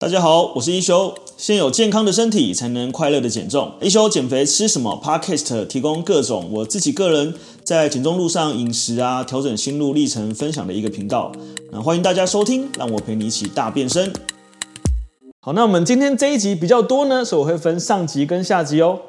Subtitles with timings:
[0.00, 1.14] 大家好，我是一休。
[1.36, 3.76] 先有健康的身体，才能快乐的减重。
[3.82, 11.30] 一休减肥吃什么？Podcast 提供各种我自己个人在减重路上饮食啊，调整心路历程分享的一个频道。
[11.70, 14.10] 那欢迎大家收听，让我陪你一起大变身。
[15.42, 19.02] 好，那我们今天这一集比较多呢，所以我会分上集跟下集哦。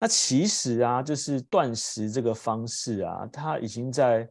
[0.00, 4.28] 那其实啊，就是断食这个方式啊，它已经在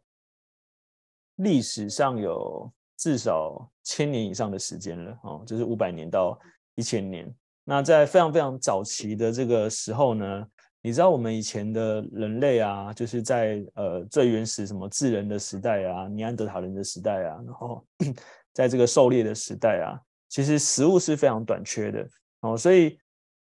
[1.38, 2.70] 历史上有。
[2.98, 6.40] 至少千年以上的时间了哦，就是五百年到
[6.76, 7.34] 一千年。
[7.66, 10.48] 那在非常非常早期的这个时候呢，
[10.82, 17.86] 你知道我们以前的人类啊，就是在呃最原始什么智人的时代啊，尼安德塔人的时代啊，然后
[18.54, 19.96] 在这个狩猎的时代啊，
[20.30, 22.08] 其实食物是非常短缺的
[22.42, 22.98] 哦，所以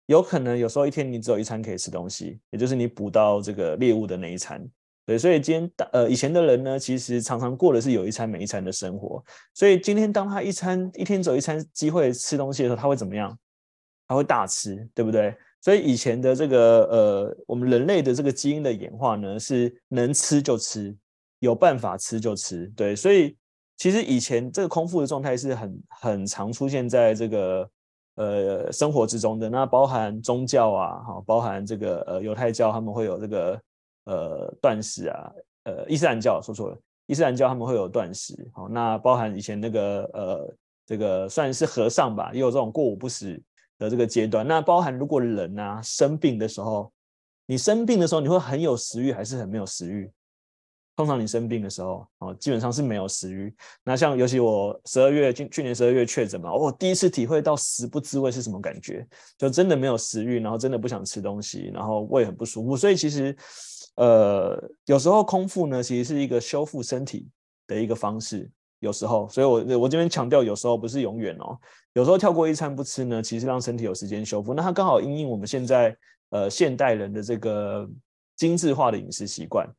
[0.08, 4.62] 有可能有时候一天你只有一餐可以吃东西，也就是你捕到这个猎物的那一餐。
[5.04, 9.22] 对，所以今天呃，以前的人呢，其实常常过的是有一餐没一餐的生活。
[9.54, 13.36] 所以今天当他一餐一天走一餐机会吃东西的时候，他会怎么样？
[14.08, 15.36] 他会大吃，对不对？
[15.60, 20.96] 所以以前的这个呃，我们人类的这个基因的演化呢，是能吃就吃，
[21.40, 22.68] 有办法吃就吃。
[22.76, 23.36] 对，所以
[23.78, 27.70] 其实以前这个空腹的状态是很很常出现在这个
[28.16, 29.50] 呃生活之中的。
[29.50, 33.60] 那包含宗教啊，哈，包含这个呃犹太教，他们会有这个。
[34.06, 35.32] 呃，断食啊，
[35.66, 40.56] 呃，伊斯兰教说错了，伊斯兰教他们会有断食，好，那包含以前那个呃，
[40.88, 43.40] 这个算是和尚吧，也有这种过午不食
[43.78, 44.46] 的这个阶段。
[44.48, 46.92] 那包含如果人啊生病的时候，
[47.46, 50.12] 你生病的时候，你会很有食欲还是很没有食欲？
[50.96, 53.54] 通常你生病的时候，哦，基本上是没有食欲。
[53.84, 59.08] 那像尤其我十二月去去年十二月确诊嘛，我第一次体会到食不知味是什么感觉，
[59.38, 63.36] 就真的没有食欲，然后真的不想吃东西，然后胃很不舒服，所以其实。
[63.96, 67.28] 呃，有时候空腹呢，其实是一个修复身体
[67.68, 68.50] 的一个方式。
[68.80, 71.56] 有时候，所以我我这边强调，有时候不是永远哦。
[71.94, 74.56] 有时候跳过一餐不吃呢，其实让身体有时间修复。
[74.56, 75.96] 那它刚好因应我们现在
[76.32, 77.88] 呃现代人的这个
[78.36, 79.70] 精致化的饮食习惯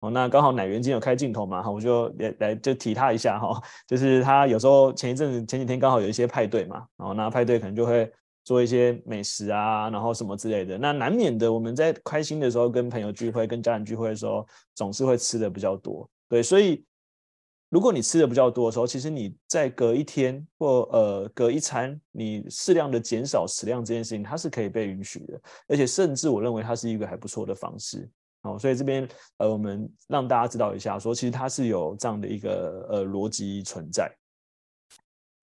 [0.00, 0.10] 哦。
[0.10, 3.60] 那刚好乃元今天有开镜头嘛，哈，我就来来就提他一下哈。
[3.86, 8.10] 就是他有时候前一阵子前几天刚好有一些派对嘛，然后那派对可能就会。
[8.46, 16.08] 做一些美食啊，然后什么之类的，那难免的，我们在开心的时候，跟朋友聚会、跟家人聚会的时候，总是会吃的比较多。
[16.28, 16.84] 对，所以
[17.70, 28.08] 如果你吃的比较多的时候，其实你在隔一天或呃隔一餐，你适量的减少食量这件事情，它是可以被允许的，而且甚至我认为它是一个还不错的方式。
[28.42, 29.08] 哦，所以这边
[29.38, 34.08] 呃，我们让大家知道一下，说其实它是有这样的一个呃逻辑存在。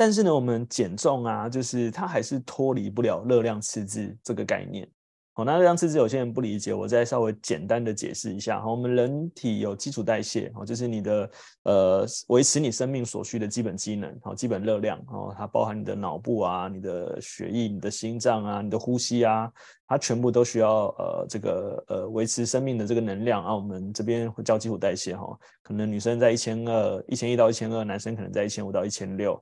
[0.03, 4.85] 但是呢，我们减重啊，就是它还是脱离不了热量赤字这个概念。
[5.31, 8.59] 好，那热量赤字有些人不理解，我再稍微简单的解释一下。
[8.59, 11.29] 好，我们人体有基础代谢，哦，就是你的
[11.63, 19.49] 呃维持你生命所需的基本机能，好，基本热量，哦，它包含你的脑部啊、你的血液、你的心脏啊、你的呼吸啊，
[19.87, 23.55] 它全部都需要呃这个呃维持生命的这个能量啊。
[23.55, 25.25] 我们这边会叫基础代谢，哈，
[25.61, 29.41] 可能女生在一千二、一千一到一千二，男生可能在一千五到一千六。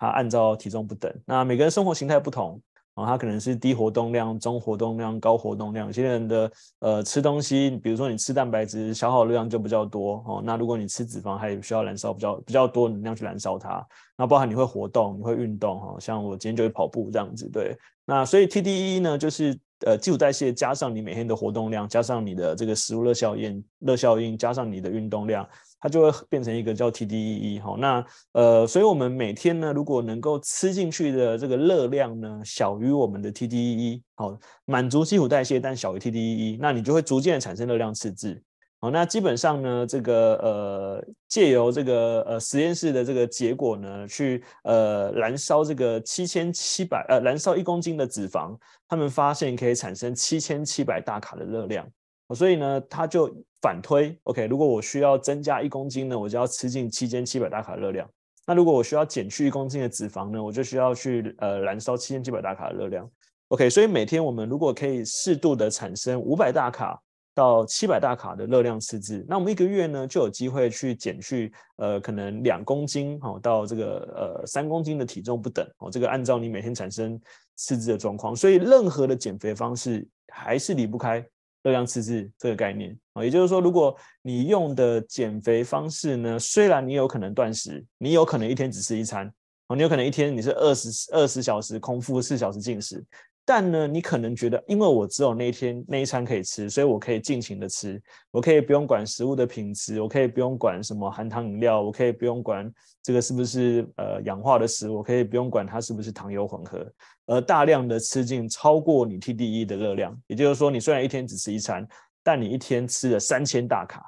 [0.00, 2.58] 它按照体重不等，那每个人生活形态不同
[2.94, 5.86] 啊，它可能是低活动量、中活动量、高活动量。
[5.86, 10.42] 有些人的呃吃东西，比如说你吃蛋白质，消耗的量就比较多哦。
[10.42, 13.86] 那如果你吃脂肪，还需要燃烧比较比较多能量去燃烧它。
[14.16, 17.46] 那包含你会活动，你会运动哈，像我今天就会跑步这样子。
[17.52, 19.54] 对，那所以 TDE 呢，就是
[19.86, 25.48] 呃基础代谢加上你每天的活动量，加上你的这个食物热效应、热效应，加上你的运动量。
[25.82, 38.42] 它就会变成一个叫 TDEE 哈，那呃，所以我们每天呢，如果能够吃进去的这个热量呢，小于我们的 TDEE，好，满足基础代谢，但小于 TDEE，那你就会逐渐产生热量赤字。
[38.82, 48.56] 好，那基本上呢，这个呃，借由这个呃实验室的这个结果呢，去呃燃烧这个七千七百呃燃烧一公斤的脂肪，
[48.88, 51.86] 他们发现可以产生七千七百大卡的热量。
[52.34, 53.30] 所以呢，他就
[53.60, 58.08] 反推，OK，如果我需要增加一公斤呢，我就要吃进七千七百大卡热量。
[58.46, 63.06] 那如果我需要减去一公斤的脂肪呢，我就需要去呃燃烧七千七百大卡的热量。
[63.48, 66.98] OK，所以每天我们如果可以适度的产生五百大卡
[67.34, 77.20] 到七百大卡的热量赤字，那我们一个月呢就有机会去减去呃可能两公斤哦到这个呃三公斤的体重不等哦，这个按照你每天产生
[77.56, 81.24] 赤字的状况，所以任何的减肥方式还是离不开。
[81.62, 89.30] 热量赤字这个概念啊，也就是说，如果你用的减肥方式呢，虽然你有可能断食，你有可能一天只吃一餐，
[89.68, 93.04] 哦，你有可能一天你是二十二十小时空腹，四小时进食，
[93.44, 98.00] 但呢，你可能觉得，因为我只有那一天那一餐可以吃，所以我可以尽情的吃，
[98.30, 102.72] 我可以不用管食物的品质，我可以不用管什么含糖饮料，我可以不用管
[103.02, 106.86] 这个是不是呃氧化的食物，我可以不用管它是不是糖油混合，
[107.26, 111.84] 而大量的吃进超过你 TDE 的热量，也就是说，你虽然一天只吃一餐，
[112.22, 114.04] 但你一天吃了三千大卡，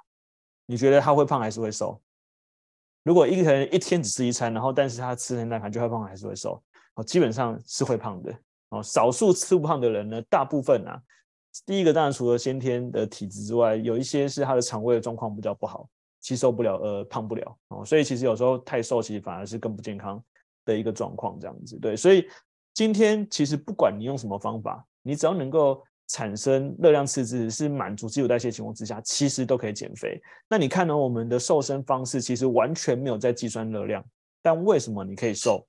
[0.66, 2.00] 你觉得他会胖还是会瘦？
[3.02, 6.62] 如果一个人一天只吃一餐，然后但是他吃三千大卡就会胖还是会瘦？
[6.94, 8.32] 哦，基本上是会胖的。
[8.72, 11.00] 哦，少数吃不胖的人呢，大部分啊，
[11.66, 15.86] 第一个当然除了先天的体质之外，有一些是他的肠胃的状况比较不好，
[16.22, 20.22] 吸收不了，呃，胖不了哦，所以其实有时候太瘦，其实反而是更不健康
[20.64, 21.94] 的一个状况，这样子对。
[21.94, 22.26] 所以
[22.72, 30.18] 今天其实不管你用什么方法，你只要能够产生热量赤字，是满足基础代谢情况之下，其实都可以减肥。
[30.48, 34.02] 那你看呢，我们的瘦身方式其实完全没有在计算热量，
[34.40, 35.66] 但为什么你可以瘦？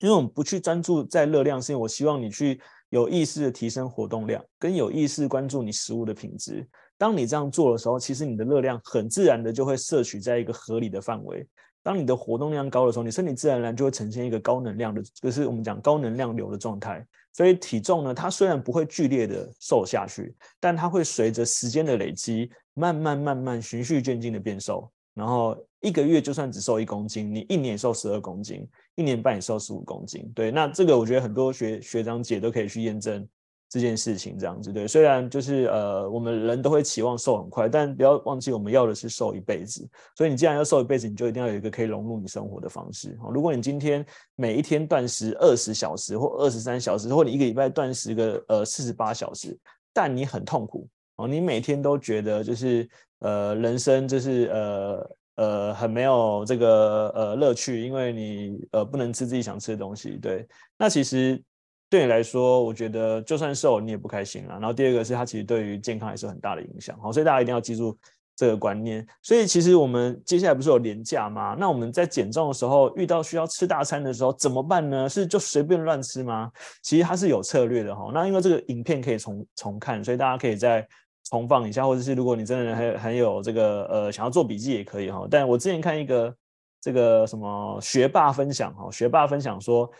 [0.00, 2.60] 因为我们不去专注在热量，是因为我希望你去
[2.90, 6.66] 有意识的提升活动量，跟有意识关注你食物的品质。
[6.96, 11.46] 当你这样做的时候，其实你的热量很自然的就会摄取在一个合理的范围。
[11.82, 17.06] 当你的活动量高的时候，你身体自然而然就会呈现一个高能量的，就是我们讲高能量流的状态。
[17.32, 24.90] 所以体重呢，它虽然不会剧烈的瘦下去，但它会随着时间的累积，慢慢慢慢循序渐进的变瘦。
[25.18, 30.30] 然后一个月就算只瘦一公斤，你一年瘦十二公斤，一年半也瘦十五公斤。
[30.32, 33.26] 对，那这个我觉得很多学学长姐都可以去验证
[33.68, 34.86] 这件事情，这样子对。
[34.86, 39.84] 虽然就是呃，我们人都会期望瘦很快，但不要忘记我们要的是瘦一辈子。
[40.16, 43.18] 所以你既然要瘦一辈子，你就一定要有一个可以融入你生活的方式。
[43.32, 44.06] 如果你今天
[44.36, 49.58] 每一天断食二十小时或二十三小时，或你一个礼拜断食个呃四十八小时，
[49.92, 52.88] 但你很痛苦哦，你每天都觉得就是。
[53.20, 60.16] 呃，人生就是呃呃很没有这个呃乐趣，因为你呃不能吃自己想吃的东西。
[60.22, 61.42] 对，那其实
[61.90, 64.58] 对你来说，我觉得就算瘦你也不开心啊。
[64.60, 66.96] 然后第二个是它其实对于健康也是很大的影响。
[67.00, 67.98] 好，所以大家一定要记住
[68.36, 69.04] 这个观念。
[69.20, 71.56] 所以其实我们接下来不是有连假吗？
[71.58, 75.08] 那我们在减重的时候遇到需要吃大餐的时候怎么办呢？
[75.08, 76.52] 是就随便乱吃吗？
[76.82, 78.12] 其实它是有策略的哈。
[78.14, 80.86] 那因为这个影片可以重重看，所以大家可以在。
[81.28, 85.26] 重放一下，或者是如果你真的很很有这个呃想要做笔记也可以哈。
[85.30, 86.34] 但我之前看一个
[86.80, 89.90] 这个什么学霸分享哈，学霸分享说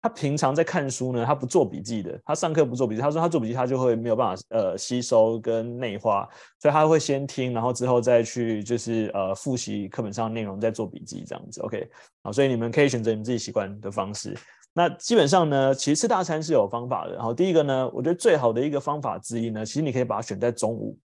[0.00, 3.00] 他平常在看书呢，他不做笔记的，他上课不做笔记。
[3.00, 11.60] 他说他做笔记他就会没有办法呃吸收跟内化，所以他会先听，然后之后再去就是呃复习课本上的内容，再做笔记这样子。
[11.60, 11.88] OK，
[12.24, 14.36] 好，所以你们可以选择你们自己习惯的方式。
[14.74, 17.14] 那基本上呢，其实吃大餐是有方法的。
[17.14, 20.98] 然后第一个呢，我觉得最好的一个方法之一呢，其实你可以把它选在中午。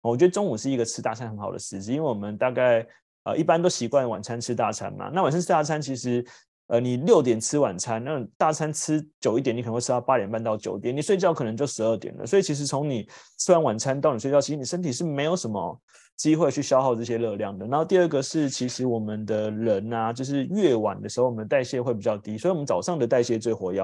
[0.00, 2.84] 我觉得中午是一个吃大餐很好的时机，因为我们大概
[3.22, 5.08] 呃一般都习惯晚餐吃大餐嘛。
[5.14, 6.24] 那晚上吃大餐其实
[6.66, 12.26] 呃你六点吃晚餐，那大餐吃久一点，你可能会吃到八点半到九点，你睡觉可能就十二点了。
[12.26, 13.08] 所以其实从你
[13.38, 15.80] 吃完晚餐到你睡觉，其实你身体是没有什么。
[16.16, 17.66] 机会去消耗这些热量的。
[17.66, 23.82] 然后第二个是，其实我们的人呐，就是越晚的时候，我们的代谢会比较低，所以我们早上的代谢最活跃。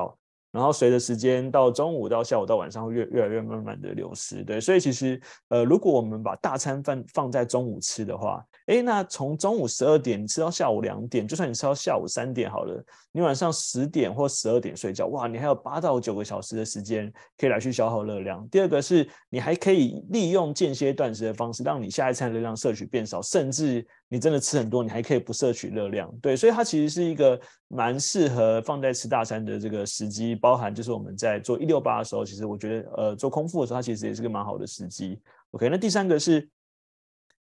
[0.50, 18.48] 然后随着时间到中午到下午到晚上会越越来越慢慢的流失，对，所以其实呃，如果我们把大餐饭放在中午吃的话，诶，那从中午十二点吃到下午两点，就算你吃到下午三点好了，你晚上十点或十二点睡觉，哇，你还有八到九个小时的时间可以来去消耗热量。
[18.48, 23.86] 第二个是你还可以利用间歇断食的方式，让你下一餐热量摄取变少，甚至。
[24.10, 27.38] 你真的吃很多，你还可以不摄取热量，对，所以它其实是一个
[27.68, 35.20] 蛮适合放在吃大餐的这个时机，包含就是我们在做一六八的时候，其实我觉得呃做空腹的时候，它其实也是个蛮好的时机。
[35.50, 36.48] OK，那第三个是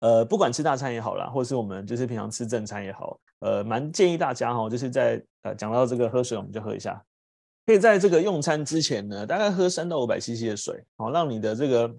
[0.00, 7.00] 呃不管吃大餐也好啦，或是我们就是平常吃正餐也好，呃蛮建议大家哈，就是在呃讲到这个喝水，我们就喝一下，
[7.64, 11.94] 可以在这个用餐之前呢，大概喝三到五百 CC 的水，好让你的这个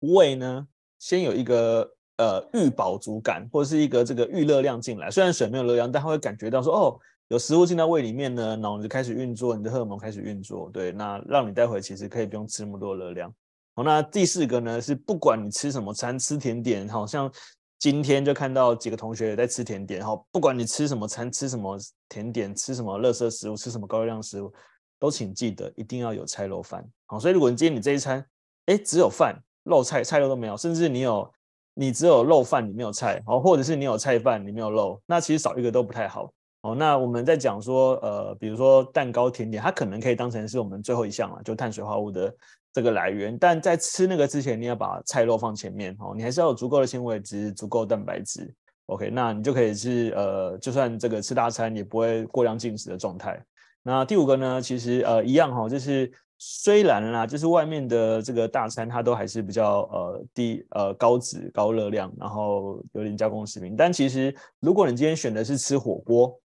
[0.00, 1.90] 胃呢先有一个。
[2.18, 6.98] 呃，预饱足感或者是一个这个预热量进来，虽然水没有热量，但他会感觉到说，哦，
[7.28, 13.32] 有食物进到胃里面呢，脑就开始运作，你的荷尔蒙开始运作，对，那让你待会其实可以不用吃那么多热量。
[13.76, 17.30] 好，那第四个呢是，不管你吃什么餐，吃甜点，好像
[17.78, 24.52] 今天就看到几个同学也在吃甜点，好，不管你吃什么餐，吃什么甜点，吃什么垃圾食物，吃什么高热量食物，
[24.98, 26.84] 都请记得一定要有菜肉饭。
[27.06, 28.26] 好，所以如果你今天你这一餐，
[28.66, 31.32] 哎，只有饭，肉菜菜肉都没有，甚至你有。
[31.80, 36.28] 你只有肉饭，你没有菜，哦，或者是你有菜饭，你没有肉，那其实少一个都不太好，
[36.62, 36.74] 哦。
[36.74, 42.34] 那我们在讲说，呃，比如说蛋糕、甜点，它可能可以当成是我们最后一项啊，就碳水化合物的
[42.72, 43.38] 这个来源。
[43.38, 48.52] 但在吃那个之前，你要把菜肉放前面，哦，你还是要有足够的纤维质、足够蛋白质。
[48.86, 53.40] OK，那你就可以是呃，就算这个吃大餐也不会过量进食的状态。
[53.84, 63.74] 那第五个呢，其实呃一样哈，就是虽然啦，就是外面的这个大餐，它都还是比较呃低呃高脂高热量，然后有点加工食品。
[63.76, 66.40] 但其实如果你今天选的是吃火锅，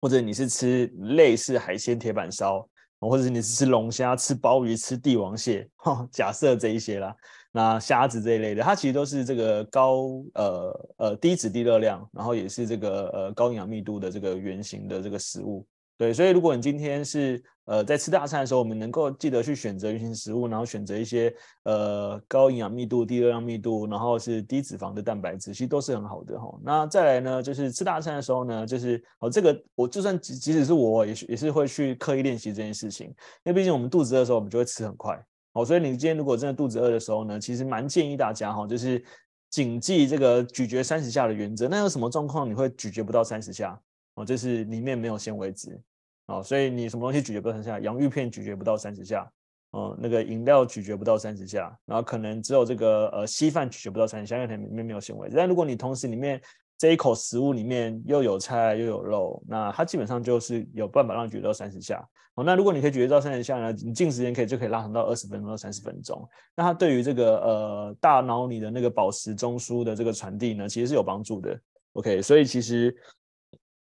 [0.00, 2.66] 或者你是吃类似海鲜铁板烧，
[3.00, 5.68] 或者是你是吃龙虾、吃鲍鱼、吃帝王蟹，
[6.10, 7.14] 假设这一些啦，
[7.52, 15.66] 那虾子这一类的，它其实都是这个高呃呃低脂低热量，然后也是这个呃高营养密度的这个原型的这个食物。
[15.98, 26.56] 对，所以如果你今天是呃在吃大餐的时候，我们能够记得去选择原型食物，然后选择一些呃高营养密度、低热量密度，然后是低脂肪的蛋白质，其实都是很好的哈。
[26.62, 33.14] 那再来呢，就是吃大餐的时候呢，就是哦这个我就算即即使是我也是也是会去刻意练习这件事情，因
[33.46, 35.20] 为毕竟我们肚子饿的时候，我们就会吃很快
[35.54, 35.64] 哦。
[35.64, 39.04] 所以你今天如果真的肚子饿的时候呢，其实蛮建议大家哈，就是
[39.50, 41.66] 谨记这个咀嚼三十下的原则。
[41.66, 43.76] 那有什么状况你会咀嚼不到三十下？
[44.14, 45.80] 哦，就是里面没有纤维质。
[46.28, 47.80] 哦，所以你什么东西咀嚼不到三十下？
[47.80, 49.26] 洋芋片咀嚼不到三十下，
[49.70, 55.30] 哦，那个饮料咀嚼不到三十下，然后可能只有这个呃稀饭咀嚼不到三十下，因为它里面没有纤维。
[55.34, 56.38] 但如果你同时里面
[56.76, 62.06] 这一口食物里面又有菜又有肉，那它基本上就是有办法让你咀嚼到三十下。
[62.34, 66.28] 哦，那如果你可以咀嚼到三十下呢，你进食时间可以就可以拉长到二十分钟到三十分钟。
[66.54, 71.58] 那它对于这个呃大脑里的那个饱食中枢的这个传递呢，其实是有帮助的。
[71.94, 72.94] OK，所以其实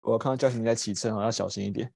[0.00, 1.92] 我看到教训在骑车，要小心一点。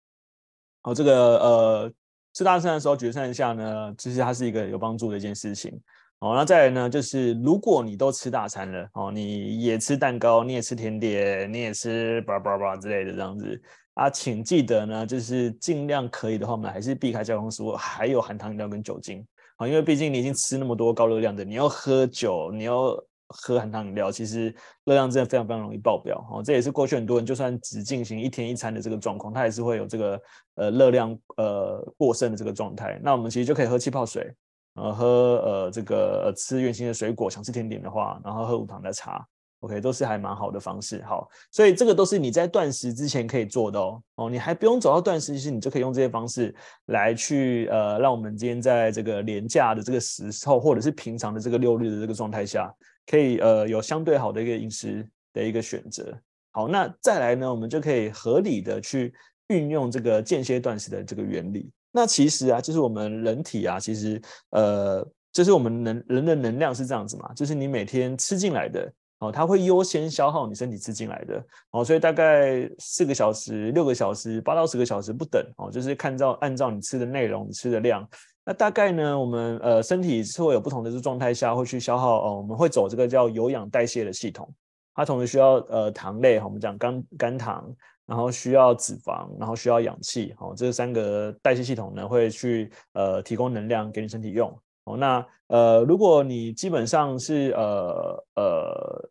[0.85, 1.93] 哦，这个呃，
[2.35, 5.73] 吃大餐的时候，咀嚼三十下呢，其实它是一个有帮助的一件事情。
[6.21, 13.61] 哦，那再来呢，就是如果你都吃大餐了，哦，你也吃蛋糕，你也吃甜点，你也吃叭叭叭之类的这样子
[13.95, 19.27] 啊，请记得呢，就是尽量可以的话，我们还是避开加工食物，还有含糖饮料跟酒精。
[19.57, 22.95] 啊，因为毕竟你已经吃那么多高热量的，你要喝酒，你要。
[23.37, 26.43] 喝含糖饮料，其实热量真的非常非常容易爆表哦。
[26.43, 30.21] 这也是过去很多人就算只进行一天一餐的这个状况，他也是会有这个
[30.55, 32.99] 呃热量呃过剩的这个状态。
[33.03, 34.33] 那我们其实就可以喝气泡水，
[34.75, 39.27] 呃喝呃这个吃原型的水果，想吃甜点的话，然后喝无糖的茶
[39.61, 41.03] ，OK 都是还蛮好的方式。
[41.03, 44.03] 好，所以这个都是你在断食之前可以做的哦。
[44.17, 46.55] 哦，你还不用走到断食，其实你就可以用这些方式
[46.87, 52.73] 来去呃让我们今天在这个连假的这个时候，或者是平常的这个六日的这个状态下。
[53.07, 56.17] 可以呃有相对好的一个饮食的一个选择。
[56.53, 59.13] 好，那再来呢，我们就可以合理的去
[59.49, 61.71] 运用这个间歇断食的这个原理。
[61.91, 64.21] 那其实啊，就是我们人体啊，其实
[64.51, 78.09] 呃，就是我们能人的能量是这样子嘛，就是你每天吃进来的哦，它会优先消耗你身体吃进来的哦，所以大概四个小时、六个小时、八到十个小时不等哦，就是看照按照你吃的内容、吃的量。
[78.47, 84.47] 那大概呢，我们呃身体是会有不同的状态下会去消耗哦，我们会走这个叫有氧代谢的系统，
[84.95, 87.75] 它同时需要呃糖类，我们讲肝肝糖，
[88.05, 94.55] 然后需要脂肪，然后需要氧气，哦，这三个代谢系统呢会去呃提供能量给你身体用。
[94.85, 99.11] 哦，那呃如果你基本上是呃呃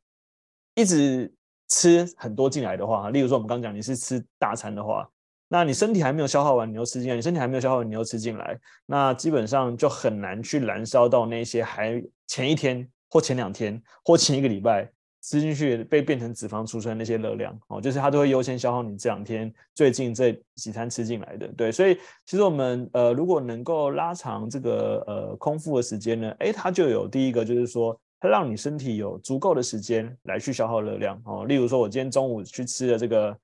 [0.75, 1.33] 一直
[1.69, 5.09] 吃很多进来的话，例如说我们刚讲你是吃大餐的话。
[5.53, 14.89] 那你身体还没有消耗完，你又吃进来；你身体还没有消耗完，你又吃进来，那基本上就很难去燃烧到那些还前一天或前两天或前一个礼拜
[15.22, 21.48] 吃进去被变成脂肪储存那些热量哦，就是它都会优先消耗你这两天最近这几餐吃进来的。
[21.50, 31.45] 对，所以其实我们呃如果能够拉长这个呃空腹的时间呢，诶，它就有第一个就是说它让你身体有足够的时间来去消耗热量哦。
[31.45, 33.38] 例如说，我今天中午去吃了这个。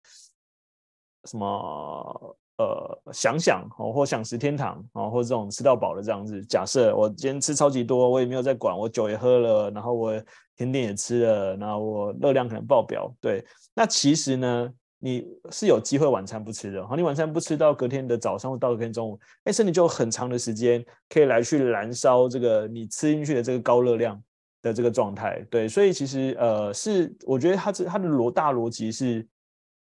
[1.30, 6.44] 什么呃想想哦，或想食天堂哦，或者这种吃到饱的这样子。
[6.46, 10.12] 假设我今天吃超级多，我也没有在管，我酒也喝了，然后我
[10.58, 13.14] 甜点也吃了，然后我热量可能爆表。
[13.22, 13.46] 对，
[13.76, 16.86] 那其实呢，你是有机会晚餐不吃的。
[16.86, 24.22] 好，你晚餐不吃到隔天的早上或到隔天中午，哎，身体就很长的时间可以来去燃烧这个你吃进去的这个高热量
[24.62, 25.46] 的这个状态。
[25.50, 29.26] 对，所以其实呃是，我觉得它这它的逻大逻辑是。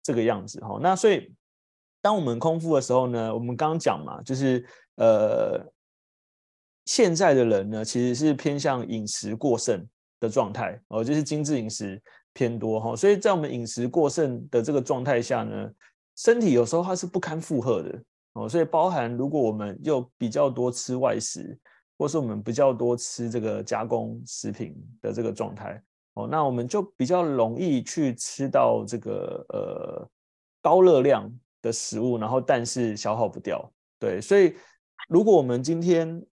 [0.07, 1.29] 这个样子哈，那所以
[2.01, 5.61] 当我们空腹的时候呢，我们刚刚讲嘛，就是呃，
[6.85, 9.85] 现在的人呢其实是偏向饮食过剩
[10.21, 15.69] 的状态哦，就是精致饮食偏多哈，所以在我们饮食过剩的这个状态下呢，
[16.15, 21.59] 身体有时候它是不堪负荷的哦，所以包含如果我们又比较多吃外食，
[21.97, 25.83] 或是我们比较多吃这个加工食品的这个状态。
[26.17, 30.09] 哦，那我们就比较容易去吃到这个呃
[30.63, 31.31] 高热量
[31.61, 33.71] 的食物，然后但是消耗不掉。
[33.99, 34.55] 对，所以
[35.07, 36.25] 如果我们今天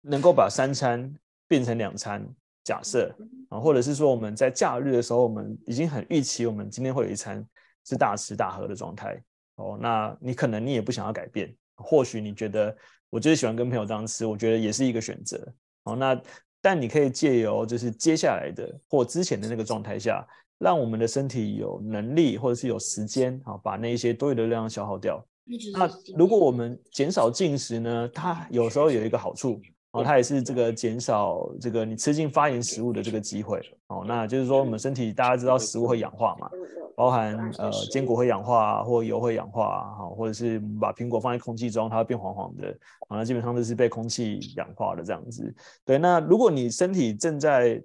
[0.00, 1.14] 能够把三餐
[1.46, 2.26] 变成两餐，
[2.64, 3.14] 假设
[3.50, 7.46] 啊，或者是说我们在假日的时候，我们已经很预期我们今天会有一餐
[7.84, 9.22] 是大吃大喝的状态。
[9.56, 12.74] 哦，那你可能你也不想要改变，或许你觉得
[13.10, 15.52] 我就是喜欢跟朋友这样吃，我觉得也是一个选择。
[15.84, 16.18] 哦，那
[16.66, 20.26] 但你可以借由就是接下来的或之前的那个状态下，
[20.58, 25.24] 让我们的身体有能力或者是有时间啊，把那一些多余的热量消耗掉。
[25.72, 29.60] 那如果我们减少进食呢，它有时候有一个好处。
[29.96, 34.04] 哦，它也是这个减少这个你吃进发炎食物的这个机会哦。
[34.06, 36.50] 那就是说，我们身体大家知道食物会氧化嘛，
[36.94, 42.68] 包含呃坚果会氧化或油会氧化哈，或者是把苹果放在空气中，它会变黄黄的，
[43.08, 45.54] 啊，那基本上都是被空气氧化的这样子。
[45.84, 47.82] 对，那如果你身体正在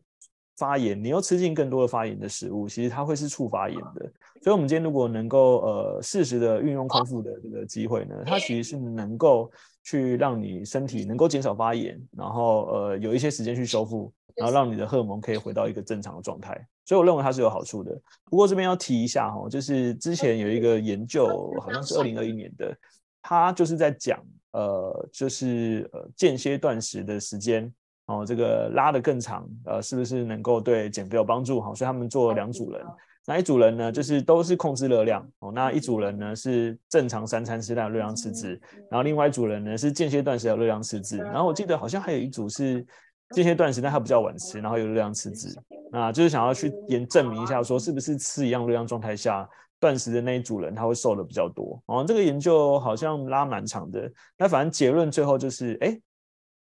[0.58, 4.12] 发炎，你又吃进更多的发炎的食物，其实它会是促发炎的。
[4.44, 9.52] 所以，我们今天如果能够呃适时的运用空腹的这个机会呢，它其实是能够
[9.84, 16.54] 去让你身体能够减少发炎，然后呃有一些时间去修复，然后让你的荷尔蒙可以回到一个正常的状态。
[16.86, 17.96] 所以，我认为它是有好处的。
[18.26, 21.28] 不过这边要提一下哈，就是之前有一个研究，
[21.62, 22.76] 好像是二零二一年的，
[23.22, 24.20] 它就是在讲
[24.54, 27.72] 呃就是呃间歇断食的时间。
[28.08, 31.62] 哦，这个拉得更长，呃，是不是能够对减肥有帮助？
[31.62, 32.84] 哈，所以他们做了两组人，
[33.28, 38.60] 那一组人呢，就是都是控制热量，哦，那一组人呢是正常三餐吃，但有热量赤字，
[38.90, 42.86] 然后另外一组人呢是间歇断食，有热量赤字，然后我记得好像还有一组是
[43.32, 45.56] 间歇断食，但他比较晚吃，然后有热量赤字，
[45.92, 49.48] 那就是想要去验证明一下，说是不是吃一样热量状态下
[49.80, 56.00] 断食的那一组人他会瘦的比较多，哦，这个研究好像拉蛮长的，那反正结论最后就是，哎。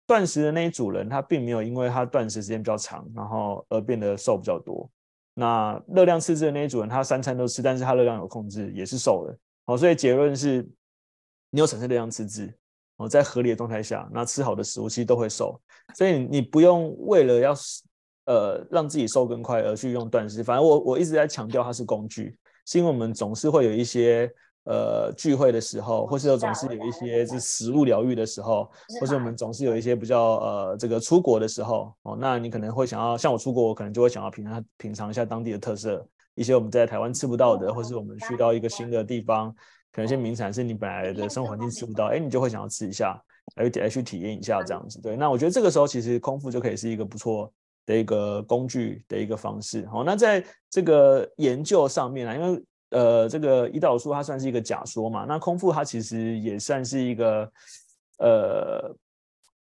[0.07, 4.87] 断食的那一组人，他并没有因为他断食时间比较长，然后而变得瘦比较多。
[5.35, 9.37] 那热量赤字的那一组人，他三餐都吃，但是他热量有控制，也是瘦的。
[9.65, 10.67] 好，所以结论是，
[11.51, 12.51] 你有产生热量赤字，
[12.97, 15.61] 哦，在合理的状态下，那吃好的食物其实都会瘦。
[15.93, 17.53] 所以你不用为了要
[18.25, 20.43] 呃让自己瘦更快而去用断食。
[20.43, 24.33] 反正我我一直在强调它是工具，是因为我们总是会有一些。
[24.65, 28.67] 呃，聚会的时候，或是有总是有一些是食物疗愈的时候，
[28.99, 36.03] 或是我们总是有一些比较呃，这个出国的时候哦，那你可能会想要像我出国，我可能就会想要品尝品尝一下当地的特色，
[36.33, 39.53] 一些我们在台湾吃不到的，或是我们去到一个新的地方，
[39.91, 43.21] 可能一些名产是你本来的生活环境吃不到，哎，你就会想要吃一下，
[43.57, 44.99] 来来去体验一下这样子。
[44.99, 47.53] 对，那我觉得这个时候其实空腹就可以是一个不错
[47.85, 49.85] 的一个工具的一个方式。
[49.91, 52.63] 好，那在这个研究上面啊，因为。
[52.95, 57.51] 呃，这个胰岛素它算是一个假说嘛，那空腹它其实也算是一个
[58.19, 58.95] 呃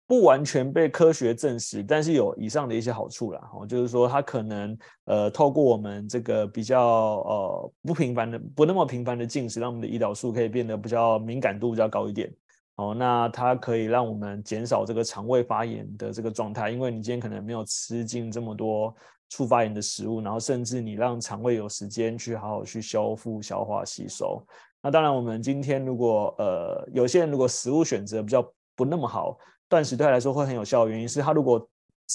[0.07, 3.51] 不完全被科学证实，但是有以上的一些好处啦。
[3.53, 6.81] 哦，就是说它可能呃透过我们这个比较
[7.27, 12.33] 呃不频繁的不那么频繁的进食，让我们的胰岛素可以变得比较敏感度比较高一点。
[12.77, 18.95] 哦，那它可以让我们减少这个肠胃发炎的这个状态，因为你今天可能没有吃进这么多。
[19.29, 24.43] 促发炎的食物，然后甚至你让肠胃有时间去好好去修复、消化、吸收。
[24.83, 28.43] 那当然，我们今天如果呃有些人如果食物选择比较
[28.75, 29.37] 不那么好，
[29.69, 31.69] 断食对他来说会很有效的原因是他如果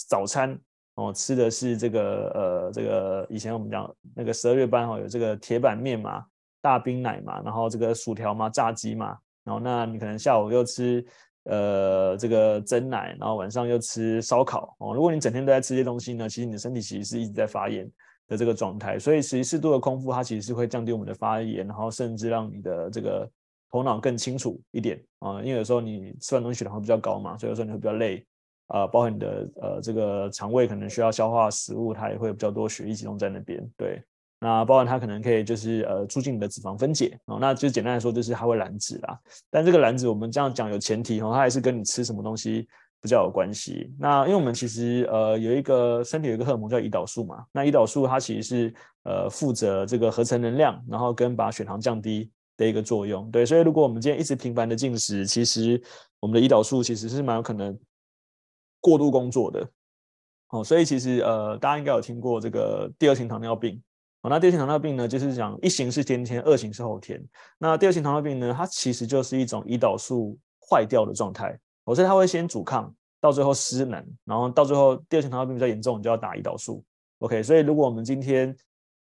[0.10, 0.58] 早餐
[0.96, 6.26] 哦吃的是这个呃这个以前我们讲那个十二月班哦有这个铁板面嘛、
[6.62, 11.06] 大冰奶嘛，然后这个薯条嘛、炸鸡嘛，然后那你可能下午又吃。
[11.46, 14.94] 呃，这个蒸奶，然后晚上又吃烧烤哦。
[14.94, 17.86] 如果你整天都在吃这些东西呢，其实你的身体其实是一直在发炎
[18.28, 18.98] 的这个状态。
[18.98, 23.30] 所以，其实适度的空腹，它其实是会降低我们的发炎，然后甚至让你的这个
[23.70, 25.42] 头脑更清楚一点啊。
[25.42, 28.26] 因为有时候你吃完东西血糖会比较高嘛，所以有时候你会比较累
[28.68, 28.88] 啊。
[28.88, 33.62] 包括你的呃这个肠胃可能需要消化食物，它也会比较多血液集中在那边。
[33.76, 34.02] 对。
[34.44, 39.18] 那包含它可能可以就是呃促进你的脂肪分解哦，那就简单来说就是它会燃脂啦。
[39.50, 42.68] 但这个燃脂我们这样讲有前提哦，它还是跟你吃什么东西
[43.02, 43.90] 比较有关系。
[43.98, 53.32] 那因为我们其实呃有一个身体有一个荷尔蒙叫胰岛素嘛，那胰岛素它其实是呃负责这个合成能量，然后跟把血糖降低的一个作用。
[53.32, 55.82] 对，所以如果我们今天一直频繁的进食，其实
[56.20, 57.80] 我们的胰岛素其实是蛮有可能
[58.82, 59.66] 过度工作的。
[60.50, 63.82] 哦，所以其实呃大家应该有听过这个第二型糖尿病。
[64.30, 67.22] 那第二型糖尿病呢，就是讲一型是先天，二型是后天。
[67.58, 70.38] 那第二型糖尿病呢，它其实就是一种胰岛素
[70.70, 71.60] 坏掉的状态。
[71.86, 76.82] 所以它会先阻抗，到最后失能，然后到最后第二型糖尿病比较严重，你就要打胰岛素。
[77.20, 78.56] OK，所以如果我们今天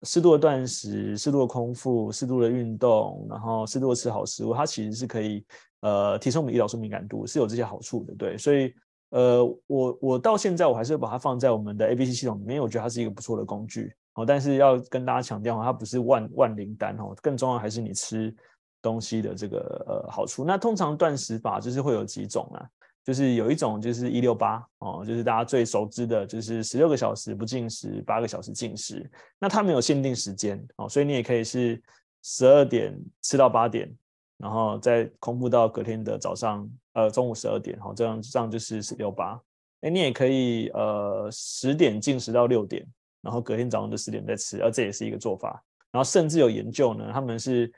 [0.04, 5.46] 适度的断食、适度的空腹、适度的运动，然后适度的吃好食物，它其实是可以
[5.80, 8.14] 呃提升我们胰岛素敏感度，是有这些好处的。
[8.16, 8.74] 对，所以
[9.12, 13.96] 呃，我我到现在我还是把它放在我们的 ABC 系统里面，我觉得它是一个不错的工具。
[14.16, 18.34] 哦，但是要跟大家强调，它不是万万灵丹哦，更重要还是你吃
[18.82, 20.44] 东西的这个呃好处。
[20.44, 22.66] 那通常断食法就是会有几种啊，
[23.04, 29.10] 就是有一种就是一六八哦，就是大家最熟知的，就是十六个小时不进食，八个小时进食。
[29.40, 31.82] 那它没有限定时间哦，所以你也可以是
[32.24, 33.94] 十二点吃到八点，
[34.38, 39.40] 然后再空腹到隔天的早上，呃，中午十二点，好，这样这样就是十六八。
[39.82, 42.84] 哎，你也可以呃十点进食到六点，
[43.26, 45.62] 然后隔天早上的十点再吃，而这也是一个做法。
[45.92, 47.70] 然后甚至有研究呢，他们是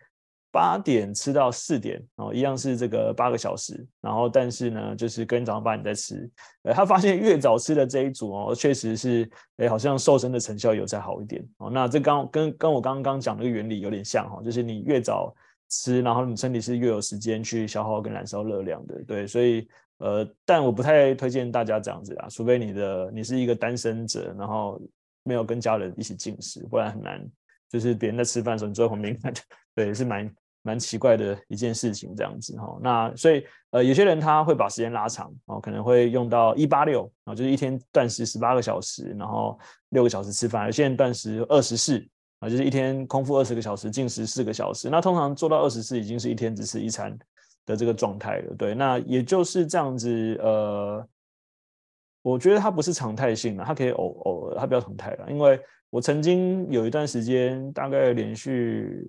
[0.51, 6.29] 八点吃到四点，哦，一样是这个八个小时，然后但是呢，就是隔天早上八点再吃。
[6.63, 11.43] 呃，他发现越早吃的这一组哦，确实是，哎，好像瘦身的成效有再好一点。
[11.57, 15.33] 哦，那这刚跟跟我刚刚讲的原理有点像哈，就是你越早。
[15.69, 24.81] 吃，然后你身体是越有时间去消耗跟燃烧热量的，对，所以呃，但我不太推荐大家这样子啊，除非你的你是一个单身者，然后
[25.27, 27.23] 没有跟家人一起进食，不然很难。
[27.69, 29.33] 就是别人在吃饭的时候，你坐在旁边 看，
[29.75, 32.79] 对，是蛮蛮奇怪的一件事情这样子哈。
[32.81, 39.59] 那所以呃，有些人他会把时间拉长哦，可能会用到一八六啊，就是一天断食十八个小时，然后
[39.89, 40.65] 六个小时吃饭。
[40.65, 42.03] 有些人断食二十四。
[42.39, 44.91] 啊，就是一天空腹二十个小时，进食四个小时。
[44.91, 47.17] 那通常做到二十四，已经是一天只吃一餐
[47.65, 48.55] 的这个状态了。
[48.55, 50.39] 对，那也就是这样子。
[50.39, 51.03] 呃，
[52.27, 55.31] 我觉得它不是常态性的，它可以偶偶尔，它比较常态了。
[55.31, 55.59] 因为
[55.89, 59.07] 我曾经有一段时间，大概连续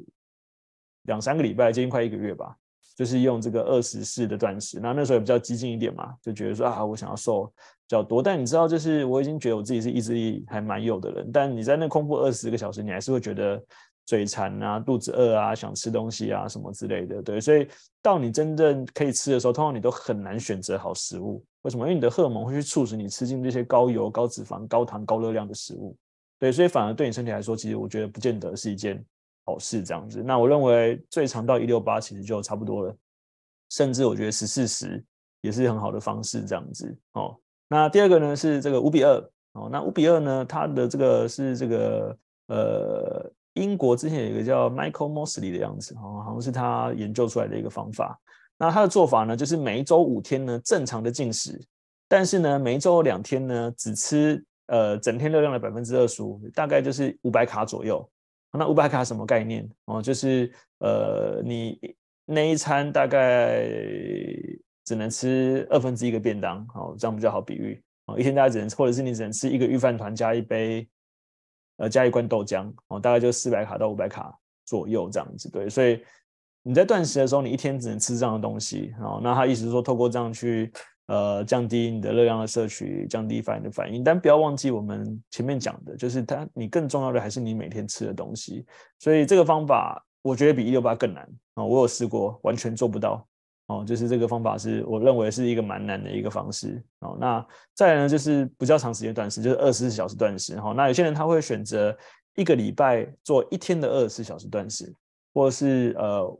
[1.02, 2.54] 两三个礼拜，接近快一个月吧。
[2.96, 7.52] 就是用这个二十四的断食，那那时候也比较激进一点嘛，就觉得说啊，我想要瘦比
[7.88, 8.20] 较多。
[8.20, 13.60] 但你知道，就是我已经觉得我自己是意志力还蛮有的人，但你在那空腹二十个小时，你还是会觉得
[14.04, 17.22] 嘴馋啊、肚子饿啊、想吃东西啊什么之类的。
[17.22, 17.68] 对，所以
[18.02, 21.44] 到你真正可以吃的时候，通常你都很难选择好食物。
[21.62, 21.86] 为什么？
[21.86, 25.96] 因为你的荷尔蒙会去促使你吃进这些高油、高脂肪、高糖、高热量的食物。
[26.38, 29.04] 对，所以反而对你身体来说，其实我觉得不见得是一件。
[29.46, 32.94] 好事这样子，那我认为最长到一六八其实就差不多了，
[33.70, 35.02] 甚至我觉得十四十
[35.40, 37.34] 也是很好的方式这样子哦。
[37.66, 39.16] 那第二个呢是这个五比二
[39.54, 42.18] 哦，那五比二呢，它的这个是这个
[42.48, 48.20] 呃英国之前有一个叫 Michael Mosley 的样子哦，好像是他研究出来的一个方法。
[48.58, 51.58] 那他的做法呢，就是每一周五天呢正常的进食，
[52.08, 58.06] 但是呢每一周两天呢只吃呃整天热量的百分之二十五，大概就是五百卡左右。
[58.50, 60.00] 那五百卡什么概念哦？
[60.00, 61.78] 就是呃，你
[62.24, 63.68] 那一餐大概
[64.86, 68.18] 只能吃二分之一个便当，哦，这样比较好比喻哦。
[68.18, 70.88] 一天大概只能，或者是你只能吃一个御饭团加一杯，
[71.76, 75.50] 呃，加一罐豆浆哦，大概就四百卡到五百卡左右这样子。
[75.50, 76.02] 对，所以
[76.68, 79.18] 你在断食的时候，你一天只能吃这样的东西哦。
[79.22, 80.70] 那他意思是说，透过这样去。
[81.10, 88.66] 呃，降低你的热量的摄取，降低反应的反应，但不要忘记我们前面讲的，就是它，你更重要的还是你每天吃的东西。
[88.98, 91.22] 所以这个方法，我觉得比一六八更难
[91.54, 91.66] 啊、哦！
[91.66, 93.26] 我有试过，完全做不到
[93.68, 93.82] 哦。
[93.86, 97.16] 就是这个方法是我认为是一个蛮难的一个方式哦。
[97.18, 101.96] 那再来呢，就是比较长时间断食，就是二十四小时断食哈、那有些人他会选择
[102.34, 104.94] 一个礼拜做一天的二十四小时断食，
[105.32, 106.38] 或者是呃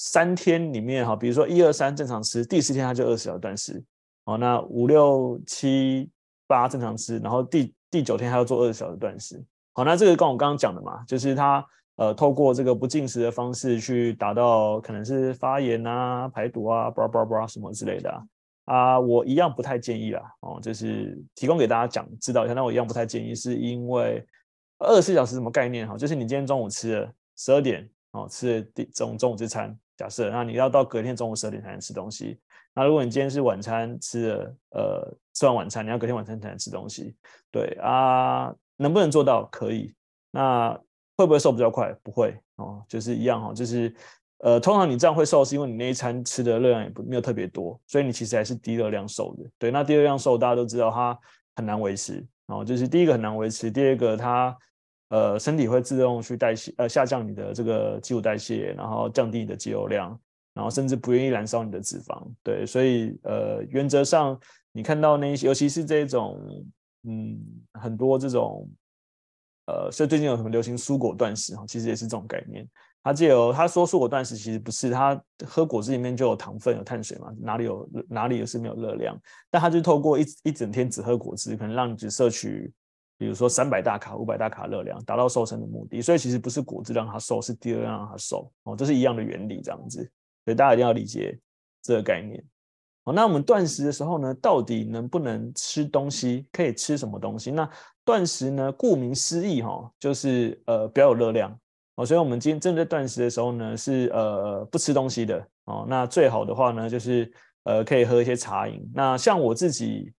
[0.00, 3.82] 三天里面哈，比如说一二三正常吃，第四天他就二十小时断食。
[4.26, 6.08] 哦，那五六七
[6.46, 9.44] 八正常吃，然后第第九天还要做二十小时断食。
[9.72, 18.08] 好，那这个跟我刚刚讲的嘛，就是他呃透过这个不进食的方式去达到可能是发炎啊、排毒啊、巴拉巴拉巴拉什么之类的
[18.66, 20.22] 啊，啊，我一样不太建议啦。
[20.42, 24.24] 哦，就是提供给大家讲知道一下，那我一样不太建议，是因为
[24.78, 25.96] 二十四小时什么概念哈？
[25.96, 32.40] 就是你今天中午吃了十二点哦，吃了第中中午之餐，假设那你要到隔天中午十二点才能吃东西。
[32.74, 37.16] 那如果你今天是晚餐吃了，呃，吃完晚餐，你要隔天晚餐才能吃东西，
[37.50, 39.44] 对啊，能不能做到？
[39.50, 39.92] 可以。
[40.30, 40.70] 那
[41.16, 41.92] 会不会瘦比较快？
[42.02, 43.92] 不会哦，就是一样哈，就是
[44.38, 49.50] 呃，通常你这样会瘦，是因为你那一餐吃的热量也不没有特别多，所以你其实还是低热量瘦的。
[49.58, 51.18] 对，那低热量瘦大家都知道它
[51.56, 54.56] 很难维持哦，就是第一个很难维持，第二个它
[55.08, 60.18] 呃身体会自动去代谢，呃下降你的这个基础代谢，然后降低你的肌肉量。
[60.54, 64.36] 然后甚至不愿意燃烧你的脂肪，对，所以呃，原则上
[64.72, 66.36] 你看到那些，尤其是这种，
[67.04, 67.38] 嗯，
[67.74, 68.68] 很多这种，
[69.66, 72.68] 呃，所以最近有什么流行蔬果断食，其实也是这种概念。
[73.04, 79.16] 他借由他说蔬果断食，其实不是他喝果汁里面就有糖分、有碳水嘛，哪里有哪里也是没有热量，
[79.52, 82.68] 但他就透过一一整天只喝果汁，可能让你只摄取，
[83.18, 86.00] 比如说三百大卡、五百大卡热量，达到瘦身的目的。
[86.00, 89.98] 所以其实不是果汁让它瘦，是低热量让它瘦哦，这是一样的原理，这样子。
[90.44, 91.38] 所以大家一定要理解
[91.82, 92.42] 这个概念。
[93.04, 96.46] 好，那我们断食的时候呢，到底能不能吃东西？
[96.52, 97.50] 可以吃什么东西？
[97.50, 97.68] 那
[98.04, 101.58] 断食呢，顾名思义哈，就是呃比较有热量
[101.96, 102.06] 哦。
[102.06, 105.86] 所以我们今天正在断食的时候呢，是呃不吃东西的哦。
[105.88, 107.32] 那最好的话呢，就是
[107.64, 108.86] 呃可以喝一些茶饮。
[108.94, 110.12] 那像我自己，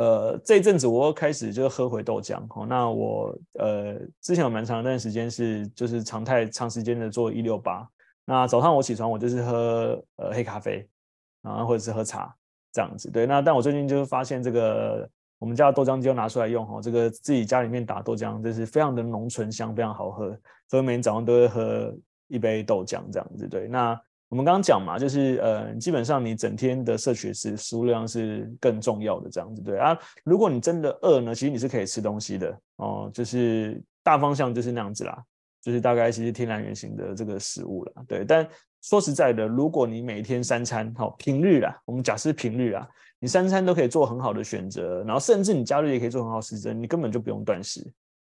[0.00, 2.40] 呃这一阵子我开始就喝回豆浆。
[2.54, 7.86] 哦，那我呃之前有蛮长一段时间是就是常态长时间的做一六八。
[8.24, 10.88] 那早上我起床，我就是喝呃黑咖啡，
[11.42, 12.34] 然后或者是喝茶
[12.72, 13.10] 这样子。
[13.10, 15.06] 对，那但我最近就是发现这个
[15.38, 20.34] 我们家的豆浆机又拿出来用哈，这个自己家里面打豆浆，就是非常的浓醇香，非常好喝，
[20.68, 21.94] 所以每天早上都会喝
[22.28, 23.46] 一杯豆浆这样子。
[23.46, 29.60] 对，那我们刚刚讲嘛，就是呃，基本上你整天的摄取是食物量是更重要的这样子。
[29.60, 35.22] 对啊，如果你真的饿呢，其实你是可以吃东西的哦，就是大方向就是那样子啦。
[35.60, 38.24] 就是大概其实天然原型的这个食物了，对。
[38.24, 38.48] 但
[38.80, 42.88] 说实在的，如果你每天三餐，好，平日啦，我们假设平日啊，
[43.18, 47.86] 你三餐都可以做很好的选择，然后甚至你假日也可以做很好时针，你根本就不用断食。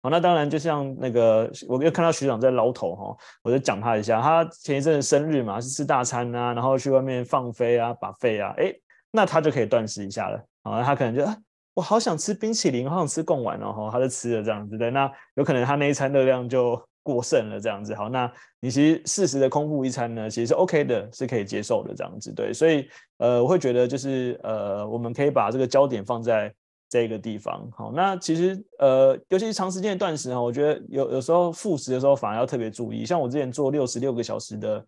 [0.04, 8.70] 好，那当然就像那个，我又看到学长在捞头哈，我就讲他一下，他前一阵生日嘛，是吃大餐啊，然后去外面放飞啊，把肺啊，哎，
[9.10, 10.38] 那他就可以断食一下了。
[10.62, 11.34] 好，他可能就啊
[11.72, 16.78] 我好想吃冰淇淋，好想吃贡丸哦，他就吃了这样子的，那有可能他那一餐热量就。
[17.06, 22.88] 过剩了这样子，好，那你其实适时的空腹一餐呢，其实是 OK 的，是可以接受的这样子，对，所以
[23.18, 26.50] 呃，我会觉得就是呃，我们可以把这个焦点放在
[26.94, 34.86] 这个地方，好，那其实呃，尤其是长时间的断食哈，我觉得有有时候复食的时候反而要特别注意，像我之前做六十六个小时的。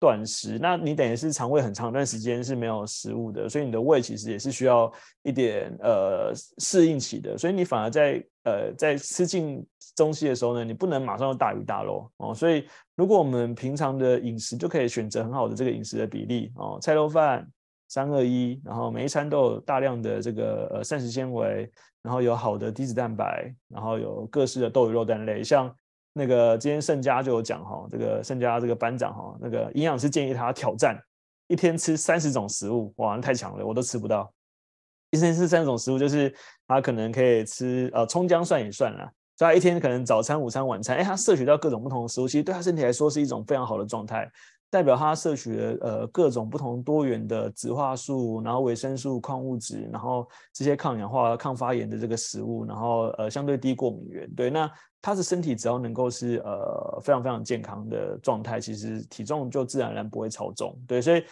[0.00, 4.88] 断食，那你等于是肠胃很长一段时间是没有食物的，所以你的胃其实也是需要
[5.24, 9.60] 一点呃适应期的，所以你反而在呃在吃进
[9.96, 12.32] 东西的时候呢，你不能马上就大鱼大肉哦。
[12.32, 17.44] 所以如果我们平常的饮食就可以选择很好的这个饮食的比例哦，菜肉饭
[17.88, 21.70] 三二一，然后每一餐都有大量的这个呃膳食纤维，
[22.02, 25.74] 然后有好的低脂蛋白，然后有各式的豆鱼肉蛋类，像。
[26.14, 30.98] 那个今天盛家就有讲哈，这个盛家这个班长哈，那个营养师建议他挑战
[31.46, 34.28] 一天吃三十种食物，哇，那太强了，我都吃不到。
[35.10, 36.34] 一天吃三种食物，就是
[36.66, 44.28] 他可能可以吃呃葱姜蒜也算了，所以他一天可能早餐、午餐、晚餐，哎，他摄取到各种不同的食物，其实对他身体来说是一种非常好的状态。
[44.70, 54.30] 代表它摄取了呃各种不同多元的植化素，然后维生素、矿物质，然后这些抗氧化、抗发炎的这个食物，然后呃相对低过敏原。
[54.34, 60.78] 对，那它的身体只要能够是呃非常非常健康的状态，其实体重就自然而然不会超重。
[60.86, 61.24] 对，所以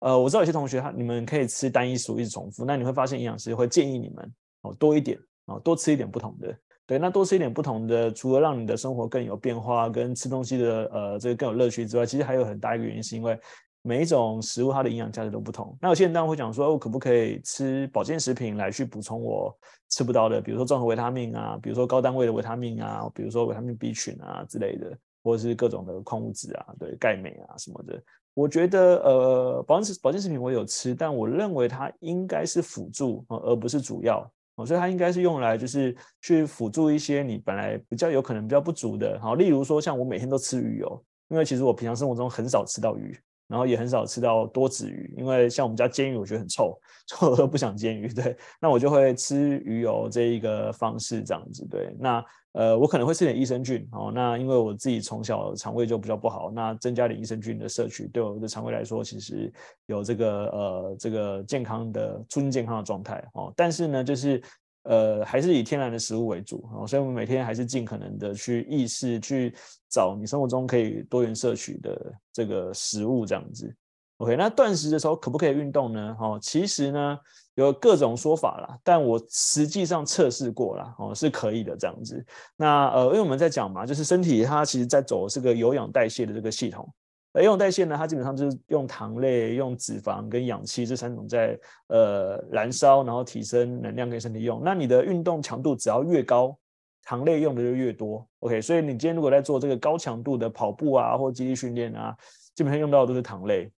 [0.00, 6.56] 呃我知道有些同学他你们可以吃单一食物一直重复，那你会发现营养师会建议你们哦多一点哦多吃一点不同的。
[6.86, 13.38] 对，那多吃一点不同的，除了让你的生活更有变化，跟吃东西的呃这个更有乐趣之外，其实还有很大一个原因，是因为
[13.82, 15.74] 每一种食物它的营养价值都不同。
[15.80, 19.56] 那有些人当然会讲说，我可不可以吃保健食品来去补充我
[19.88, 27.98] 吃不到的，比如说综合维他命啊，比如说高单位的维他命啊，比如说维他命 B 群啊之类的，或者是各种的矿物质啊，对，钙镁啊什么的。
[28.34, 34.30] 我觉得呃保健食保健食品我有吃，但我认为它应该是辅助，而不是主要。
[34.56, 46.78] 哦，所以它应该是用来就是去辅助一些你本来比较有可能比较不足的，好，例如说像我每天都吃鱼油，因为其实我平常生活中很少吃到鱼，然后也很少吃到多脂鱼，因为像我们家煎鱼我觉得很臭，
[47.20, 52.24] 我都不想煎鱼， 对，那我就会吃鱼油这一个方式这样子，对，那。
[52.54, 59.52] 呃，我可能会吃点益生菌，哦，那因为我自己从小肠胃就比较不好，那增加点益生菌的摄取，对我的肠胃来说，其实
[59.86, 64.40] 有这个呃这个健康的促进健康的状态，哦，但是呢，就是
[64.84, 69.52] 呃还是以天然的食物为主，哦，所以我们每天还是尽可能的去意识去
[69.90, 73.74] 找你生活中可以多元摄取的这个食物，这样子。
[74.18, 76.16] OK，那断食的时候可不可以运动呢？
[76.20, 77.18] 哦，其实呢
[77.54, 82.24] 有各种说法啦，但我实际上测试过了，哦，是可以的这样子。
[82.56, 86.88] 那呃，因为我们在讲嘛，就是身体它其实在走这个有氧代谢的这个系统。
[87.32, 94.62] 而有氧代谢呢，它基本上就是用糖类、用脂肪跟氧气这三种在呃燃烧，然后提升能量给身体用。
[94.64, 96.56] 那你的运动强度只要越高，
[97.02, 98.24] 糖类用的就越多。
[98.38, 102.16] OK，所以你今天如果在做这个高强度的跑步啊，或肌力训练啊，
[102.54, 103.68] 基本上用到的都是糖类。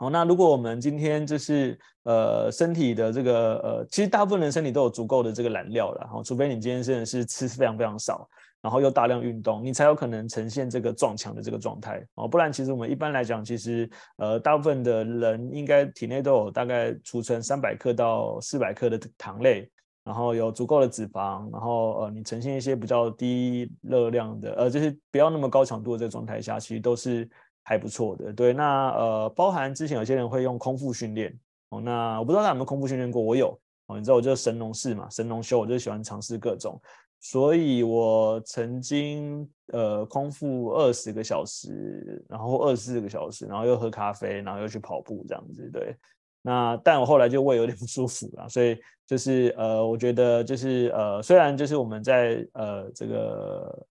[0.00, 8.28] 好，那如果我们今天就是呃身体的这个呃，其实大部分人身体都有足够的这个燃料了，哈，除非你今天真的是吃非常非常少，
[8.62, 19.68] 然后又大量运动，你才有可能呈现这个撞墙的这个状态，哦，不然其实我们一般来讲，其实呃大部分的人应该体内都有大概储存三百克到四百克的糖类，
[20.04, 27.28] 然后有足够的脂肪，然后呃你呈现一些比较低热量的，呃就是不要那么高强度的这个状态下，其实都是。
[27.68, 33.48] 还不错的，对，那呃，包含之前有些人会用空腹训练哦，那我不知道大家有没有空腹训练过，我有
[33.88, 36.80] 哦，你知道我就神农氏嘛，神农修，我就喜欢尝试各种，
[37.20, 45.94] 所以我曾经呃空腹二十个小时，然后二十四个小时，然后又喝咖啡，然后又去跑步这样子，对，
[46.40, 53.86] 那但我后来就胃有点不舒服了，所以就是呃，我觉得就是呃，虽然就是我们在呃这个。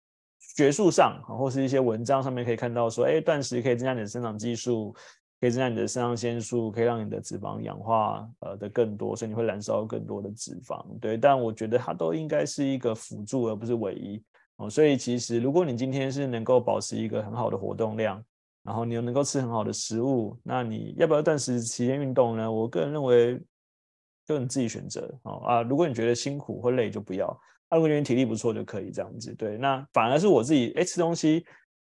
[0.56, 4.92] 学术上或是一些文章上面可以看到说，哎，断食可以增加你的生长激素，
[5.40, 10.84] 可以增加你的肾上腺素，可以让你的脂肪氧化呃的更多，所以你会燃烧更多的脂肪。
[11.00, 14.22] 对，但我觉得它都应该是一个辅助，而不是唯一。
[14.56, 18.22] 哦，所以其实如果你今天是能够保持一个很好的活动量，
[18.62, 22.52] 然后你又能够吃很好的食物，那你要不要断食期间运动呢？
[22.52, 23.40] 我个人认为，
[24.26, 25.62] 就你自己选择哦啊。
[25.62, 27.26] 如果你觉得辛苦或累，就不要；
[27.72, 29.34] 啊，如果你体力不错，就可以这样子。
[29.34, 31.42] 对，那反而是我自己，哎，吃东西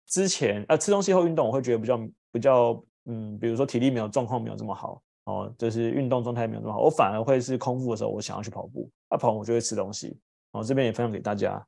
[0.07, 10.17] 之前啊，吃东西后运动，我会觉得比较比较嗯，比如说体力没有状况没有这么好哦，就是运动状态没有这么好，我反而会是空腹的时候，我想要去跑步，啊跑完我就会吃东西。
[10.53, 11.63] 哦，这边也分享给大家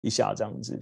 [0.00, 0.78] 一下这样子。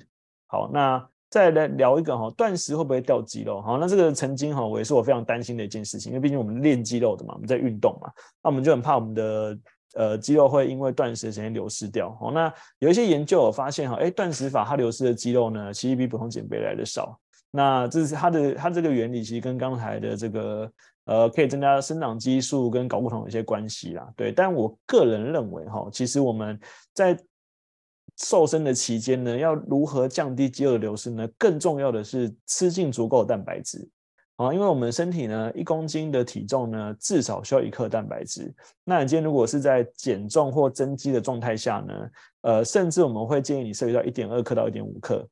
[0.47, 1.07] 好，那。
[1.31, 3.63] 再来聊一个哈，断食会不会掉肌肉？
[3.63, 8.11] 好，那这个曾经哈，我也是我非常担心的一件事情，因为毕竟我们练肌肉的嘛，我们在运动嘛，
[8.43, 9.57] 那我们就很怕我们的
[9.95, 12.15] 呃肌肉会因为断食时间流失掉。
[12.21, 17.19] 好，那有一些研究有发现哈，哎，断食法它流失的肌肉呢，其实比普通减肥来的少。
[17.51, 20.73] 那这是它的它这个原理，其实跟刚才的这个
[21.07, 24.09] 呃可以增加生长激素跟睾固酮有一些关系啦。
[24.17, 26.57] 对，但我个人认为哈，其实我们
[26.95, 27.19] 在
[28.19, 31.27] 瘦身的期间呢，要如何降低肌肉的流失呢？
[31.39, 33.89] 更重要的是吃进足够的蛋白质
[34.41, 38.51] 啊，因为我们身体呢，一公斤的体重呢，至少需要一克蛋白质。
[38.85, 45.29] 那你今天如果是在减重或增肌的状态下呢，呃，甚至我们会建议你摄取到一点二克到一点五克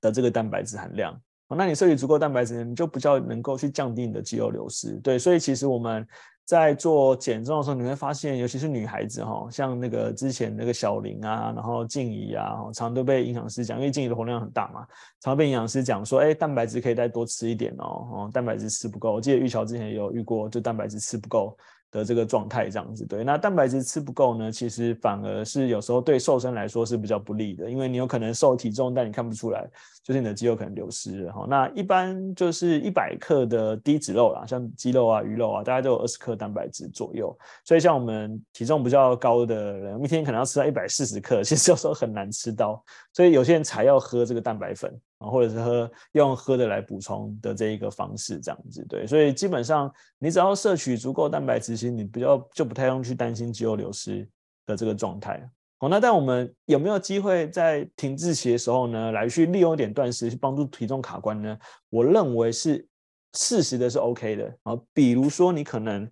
[0.00, 1.16] 的这个蛋白质含量。
[1.48, 4.98] 那你摄取足够蛋白质呢，你就比较能够去降低你的肌肉流失。
[4.98, 6.04] 对，所以其实我们。
[6.44, 14.86] 在做减重的时候，你会发现，尤其是女孩子哈，像那个之前那个小林啊，然后静怡啊，常都被营养师讲，因为静怡的活量很大嘛，
[15.20, 19.12] 常被营养师讲说，哎，蛋白质可以再多吃一点哦，哦，蛋白质吃不够。
[19.14, 21.56] 我记得玉桥之前也有遇过，就蛋白质吃不够。
[21.94, 29.64] 的这个状态这样子，对，那蛋白质吃不够呢，其实反而是有时候对瘦身来说是比较不利的，因为你有可能瘦体重，但你看不出来，
[30.02, 31.46] 就是你的肌肉可能流失了哈。
[31.48, 37.32] 那一般就是一百克的低脂肉啦，像鸡肉啊、鱼肉啊，大概都有二十克蛋白质左右。
[37.64, 44.92] 所以像我们体重比较高的人，一天可能要吃到一百四十克， 其实有时候很难吃到，所以有些人才要喝这个蛋白粉。
[45.30, 54.28] 或者是喝用喝的来补充的这一个方式，这样子对，所以基本上你只要摄取足够蛋白质，其实你比较就不太用去担心肌肉流失
[54.66, 55.48] 的这个状态。
[55.78, 61.58] 好，那但我们有没有机会在停滞期的时候呢，来去利用一点断食去帮助体重卡关呢？
[61.90, 62.86] 我认为是
[63.34, 64.78] 适时的，是 OK 的啊。
[64.92, 66.08] 比如说你可能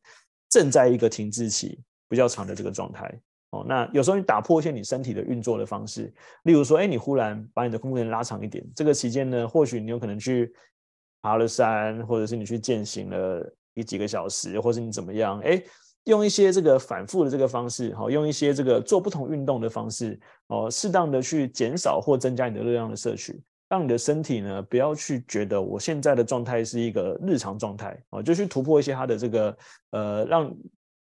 [0.50, 3.20] 正在一个停滞期比较长的这个状态。
[3.52, 6.10] 哦，那有时候你打破一些你身体的运作的方式，
[6.44, 10.50] 例如说，哎，你忽然把你的空腹时间拉长一点，这个期间呢，或许你有可能去
[11.20, 15.62] 爬了山，或者是你去健行了一几个小时，或是你怎么样，哎，
[16.04, 23.38] 用一些这个反复的这个方式，好，用一些这个做不同运动的方式，哦，适当的去减少或增加你的热量的摄取，
[23.68, 29.58] 让你的身体呢，不要去觉得我现在的状态是一个日常状态，哦，就去突破一些它的这个，
[29.90, 30.50] 呃，让。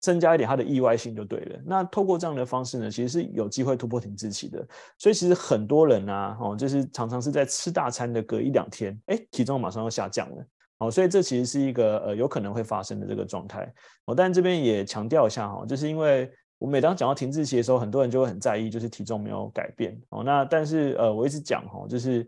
[0.08, 1.60] 增加一点它的意外性就对了。
[1.66, 4.66] 那透过这样的方式呢，其实是有机会突破停滞期的。
[4.98, 10.46] 所以其实很多人啊，哦，就是常常是在吃大餐的隔一两天，哎，体重马上要下降了。
[10.78, 13.70] 哦，所以这其实是一个呃有可能会发生的这个状态。
[14.06, 20.00] 哦，但这边也强调一下哈，就是因为我每当讲到停滞期的时候，很多人就会很在意，就是体重没有改变。
[20.10, 22.26] 哦，那但是呃，我一直讲哈，就是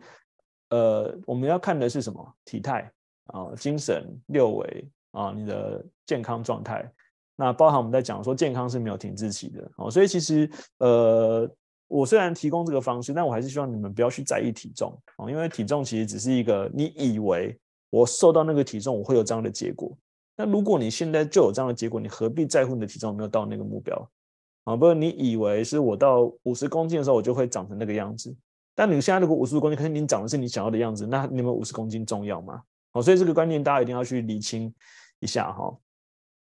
[0.69, 2.35] 呃，我们要看的是什么？
[2.43, 2.91] 体态
[3.27, 6.91] 啊，精神、六维啊，你的健康状态。
[7.41, 10.49] 那包含我们在讲说健康是没有停滞期的哦，所以其实
[10.79, 11.49] 呃，
[11.87, 17.57] 我虽然提供这个方式，但我还是希望你们不要去在意体重哦，因为体重其实只是一个你以为
[17.89, 19.97] 我瘦到那个体重我会有这样的结果，
[20.35, 24.11] 那如果你现在就有这样的结果，你何必在乎你的体重有没有到那个目标
[24.65, 24.75] 啊？
[24.75, 28.35] 不是你以为是我到五十公斤的时候我就会长成那个样子，
[28.75, 32.61] 但你现在如果五十公斤，可是你长的是你想要的样子，那你们五十公斤重要吗？
[32.91, 34.73] 哦，所以这个观念大家一定要去理清
[35.21, 35.73] 一下哈。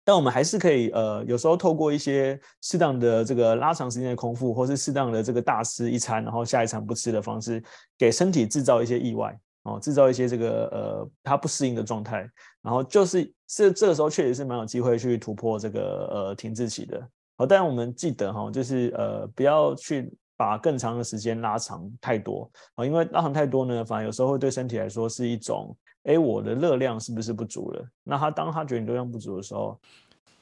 [0.05, 7.63] 但我们还是可以，呃，有时候透过一些适当的这个拉长时间的空腹，或是适当的这个大吃一餐，然后下一餐不吃的方式，
[7.97, 12.29] 给身体制造一些意外，哦，制造一些这个呃它不适应的状态，
[12.63, 17.01] 然后就是是这个时候确实是蛮有机会去突破这个呃停滞期的。
[17.37, 25.77] 好，但我们记得哈，就是呃不要去把更长的时间拉长太多啊，因为拉长太多呢，反而有时候会对身体来说是一种。
[26.05, 27.87] 哎，我的热量是不是不足了？
[28.05, 29.79] 那他当他觉得你热量不足的时候，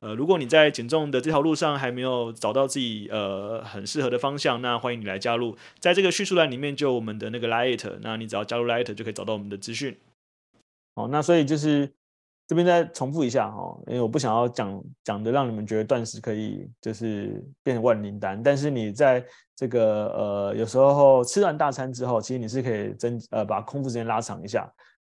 [0.00, 9.96] 呃，如果你在减重的这条路上还没有找到自己呃很适合的方向，那欢迎你来加入，在这个叙述栏里面就有我们的那个 Light，那你只要加入 Light 就可以找到我们的资讯。
[10.94, 11.90] 好，那所以就是
[12.46, 24.70] 这边再重复一下哈，因为我不想要讲讲的让你们觉得断食可以就是变成万灵丹，但是你在这个呃有时候吃完大餐之后，其实你是可以增呃把空腹时间拉长一下。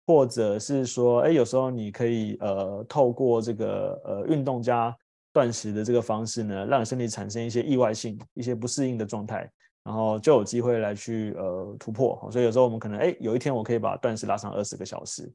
[0.09, 4.97] 或者是说，哎，有时候你可以呃，透过这个呃运动加
[5.31, 9.47] 断食的这个方式呢，让身体产生一些意外性、一些不适应的状态，
[9.83, 12.27] 然后就有机会来去呃突破。
[12.31, 15.31] 所以有时候我们可能哎，有一天我可以把断食拉上二十个小时，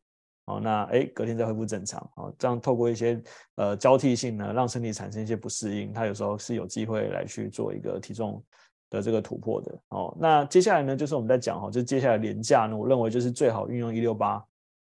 [0.46, 3.22] 哦，那哎隔天再恢复正常，哦，这样透过一些
[3.54, 8.42] 呃交替性呢，让身体产生一些不适应，它有时候是有机会来去做一个体重
[8.90, 9.80] 的这个突破的。
[9.90, 14.44] 哦，那接下来呢，就是我们在讲哈，就接下来连假呢，我认为就是最好运用一六八。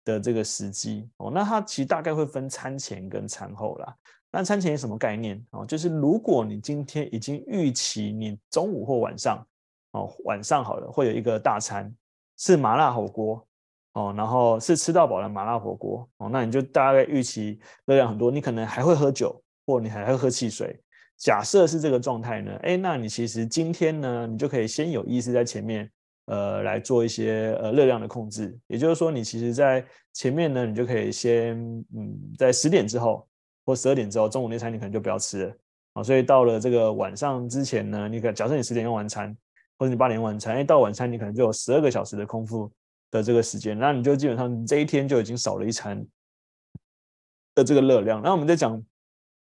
[0.08, 3.94] 的这个时机哦，那它其实大概会分餐前跟餐后啦。
[4.32, 5.66] 那餐前是什么概念哦？
[5.66, 9.46] 就是如果你今天已经预期你中午或晚上
[9.92, 11.94] 哦，晚上好了会有一个大餐
[12.38, 13.46] 是麻辣火锅
[13.94, 20.80] 哦，然后是吃到饱的麻辣火锅哦，那你就大概预期热量很多，你可能还会喝酒或你还会喝汽水。
[21.18, 25.90] 假设是这个状态呢，哎，那你其实今天呢，你就可以先有意识在前面。
[26.28, 31.58] 呃，来做一些呃热量的控制，也就是说，你其实在前面呢，你就可以先
[31.96, 33.26] 嗯，在十点之后
[33.66, 35.56] 或十二点之后，中午那餐你可能就不要吃了
[35.94, 36.04] 啊。
[36.04, 39.34] 所以到了这个晚上之前呢，你可假设你十点用完餐，
[39.78, 42.70] 或者你八点用完餐，哎，到晚餐你可能就有十二个小时的空腹
[43.10, 46.06] 的这个时间，那你就基本上这一天就已经少了一餐
[47.56, 48.22] 的这个热量。
[48.22, 48.84] 那我们在讲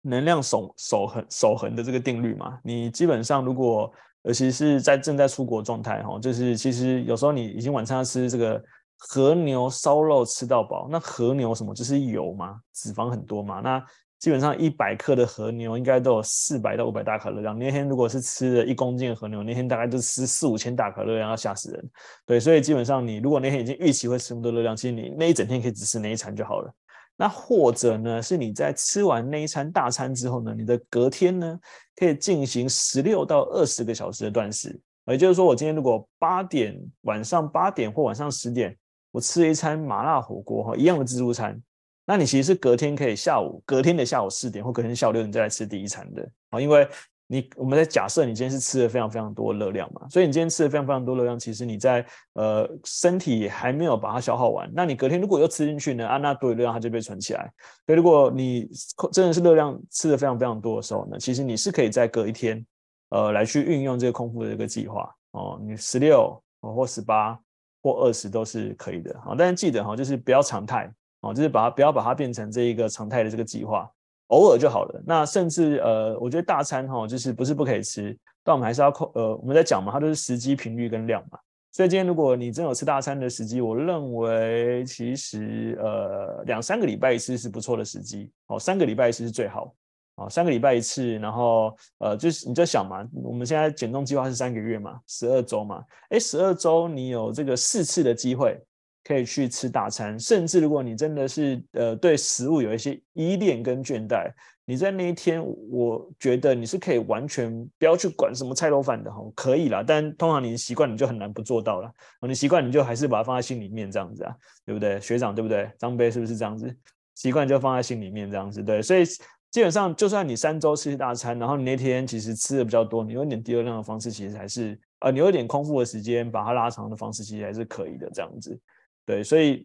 [0.01, 3.93] 能量守守恒守恒的这个定律嘛，你基本上如果
[4.25, 8.63] 尤其是在正在出国状态哈，就是其实有时候你已经晚餐要吃这个
[8.97, 13.85] 和牛烧肉吃到饱，那和牛什么就是油嘛，脂肪很多嘛，那
[14.21, 17.59] 基本上一百克的和牛应该都有四百到五百大卡热量。
[17.59, 21.91] 那天如果是吃了一公斤的和牛，那天大概就吃四五千大卡热量，要吓死人。
[22.25, 26.73] 对，所以基本上你如果那天已经预期会吃那么多热量，其实你那一整天可以只吃那一餐就好了。
[27.17, 31.59] 那或者呢，是你在吃完那一餐大餐之后呢，你的隔天呢，
[31.97, 34.81] 可以进行十六到二十个小时的断食。
[35.07, 38.77] 也就是说，我今天如果八点晚上八点或晚上十点，
[39.11, 41.61] 我吃一餐麻辣火锅哈，一样的自助餐，
[42.07, 46.89] 那你其实是隔天可以下午隔天的下午四点或隔天下午六点再来吃第一餐的啊，因为。
[47.33, 52.05] 你我们在假设你今天是吃了非常非常多的热量嘛，所以你今天吃了非常非常多热量，其实你在
[52.35, 57.51] 呃身体还没有把它消耗完，那你隔天如果又吃进去呢，啊，那多余热量它就被存起来。
[57.87, 58.69] 所以如果你
[59.11, 62.63] 真的是热量吃的非常非常多的时候呢，其实你是可以在隔一天，
[63.09, 67.41] 呃，来去运用这个空腹的这个计划哦，你十六或十八
[67.83, 73.91] 或二十都是可以的啊，但是记得哈，就是不要常态哦，就是把它不要把它变成这一个常态的这个计划。
[74.33, 75.03] 偶尔就好了。
[75.07, 81.39] 那甚至呃，我觉得大餐哈，就是不是不可以吃，但我们还是要控呃，我们在讲嘛，它都是时机、频率跟量嘛。
[81.71, 89.75] 所以今天如果你真有吃大餐的时机，我认为其实呃两三个礼拜一次是不错的时机哦，三个礼拜一次是最好
[90.17, 98.59] 哦，三个礼拜一次，然后呃就是你就想嘛，我们现在减重计划是三个月嘛，十二周嘛，诶，十二周你有这个四次的机会。
[99.05, 104.31] 可以去吃大餐，甚至如果你真的是呃对食物有一些依恋跟倦怠，
[104.65, 109.83] 你在那一天，我觉得你是可以完全不要去管什么菜肉饭的哈，可以啦。
[109.85, 111.91] 但通常你习惯，你就很难不做到了。
[112.21, 114.35] 你习惯，你就还是把它放在心里面这样子啊，
[114.65, 115.01] 对不对？
[115.01, 115.69] 学长对不对？
[115.79, 116.75] 张杯是不是这样子？
[117.17, 118.81] 习惯就放在心里面这样子，对。
[118.81, 119.05] 所以
[119.51, 128.59] 基本上，就算你三周吃大餐，然后你那天其实吃的比较多，你有点低热量的方式，其实还是呃，你有点空腹的时间，把它拉长的方式，其实还是可以的这样子。
[129.05, 129.65] 对，所以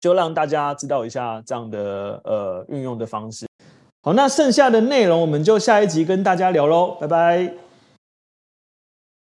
[0.00, 3.46] 就让大家知道一下这样的呃运用的方式。
[4.02, 7.69] 好，那剩下的内容我们就下一集跟大家聊喽，拜拜。